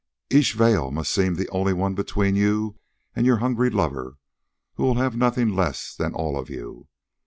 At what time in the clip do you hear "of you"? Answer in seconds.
6.39-6.87